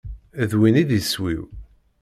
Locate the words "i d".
0.81-0.91